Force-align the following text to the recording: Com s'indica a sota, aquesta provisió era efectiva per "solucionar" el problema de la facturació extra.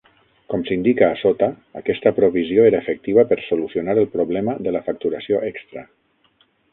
Com 0.51 0.61
s'indica 0.67 1.03
a 1.07 1.17
sota, 1.23 1.49
aquesta 1.81 2.13
provisió 2.19 2.65
era 2.69 2.79
efectiva 2.85 3.27
per 3.33 3.37
"solucionar" 3.49 3.95
el 4.05 4.09
problema 4.15 4.57
de 4.69 4.73
la 4.77 4.83
facturació 4.89 5.43
extra. 5.51 5.85